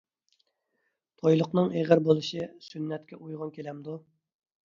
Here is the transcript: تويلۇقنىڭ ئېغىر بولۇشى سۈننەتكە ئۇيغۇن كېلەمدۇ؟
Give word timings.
تويلۇقنىڭ 1.19 1.69
ئېغىر 1.81 2.01
بولۇشى 2.07 2.47
سۈننەتكە 2.69 3.19
ئۇيغۇن 3.27 3.55
كېلەمدۇ؟ 3.59 3.99